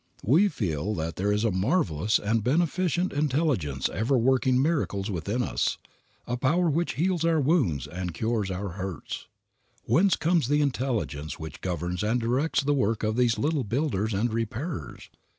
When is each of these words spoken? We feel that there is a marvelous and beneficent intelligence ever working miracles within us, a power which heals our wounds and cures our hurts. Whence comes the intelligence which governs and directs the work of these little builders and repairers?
We 0.23 0.47
feel 0.47 0.95
that 0.95 1.15
there 1.17 1.31
is 1.31 1.43
a 1.43 1.51
marvelous 1.51 2.17
and 2.17 2.43
beneficent 2.43 3.13
intelligence 3.13 3.87
ever 3.89 4.17
working 4.17 4.59
miracles 4.59 5.11
within 5.11 5.43
us, 5.43 5.77
a 6.25 6.37
power 6.37 6.71
which 6.71 6.95
heals 6.95 7.23
our 7.23 7.39
wounds 7.39 7.85
and 7.85 8.11
cures 8.11 8.49
our 8.49 8.69
hurts. 8.69 9.27
Whence 9.83 10.15
comes 10.15 10.47
the 10.47 10.61
intelligence 10.61 11.37
which 11.37 11.61
governs 11.61 12.01
and 12.01 12.19
directs 12.19 12.63
the 12.63 12.73
work 12.73 13.03
of 13.03 13.15
these 13.15 13.37
little 13.37 13.63
builders 13.63 14.11
and 14.11 14.33
repairers? 14.33 15.11